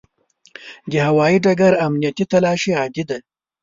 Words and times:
د 0.91 0.93
هوایي 1.07 1.37
ډګر 1.45 1.73
امنیتي 1.87 2.25
تلاشي 2.31 2.71
عادي 2.79 3.03
ده. 3.09 3.17